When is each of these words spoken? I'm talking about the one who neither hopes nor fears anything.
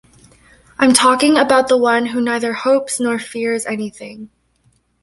I'm 0.79 0.93
talking 0.93 1.37
about 1.37 1.67
the 1.67 1.77
one 1.77 2.07
who 2.07 2.21
neither 2.21 2.53
hopes 2.53 2.99
nor 2.99 3.19
fears 3.19 3.67
anything. 3.67 4.31